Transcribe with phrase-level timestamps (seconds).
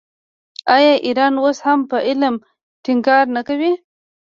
[0.75, 2.35] آیا ایران اوس هم په علم
[2.83, 3.71] ټینګار نه کوي؟